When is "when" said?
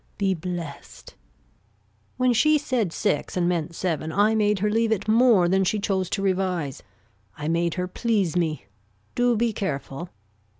2.17-2.33